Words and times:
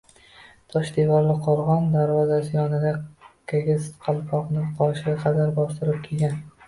Tosh 0.75 0.87
devorli 0.93 1.35
qoʼrgʼon 1.47 1.91
darvozasi 1.95 2.51
yonida 2.57 2.93
kigiz 3.53 3.91
qalpoqni 4.07 4.65
qoshiga 4.81 5.15
qadar 5.27 5.53
bostirib 5.61 6.01
kiygan 6.09 6.43